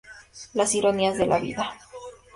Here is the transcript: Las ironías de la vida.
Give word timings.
Las 0.55 0.73
ironías 0.73 1.15
de 1.19 1.27
la 1.27 1.37
vida. 1.37 1.75